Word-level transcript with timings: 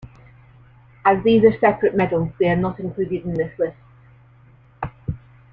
As 1.05 1.23
these 1.23 1.43
are 1.43 1.59
separate 1.59 1.95
medals, 1.95 2.31
they 2.39 2.49
are 2.49 2.55
not 2.55 2.79
included 2.79 3.23
in 3.23 3.35
this 3.35 3.53
list. 3.59 3.77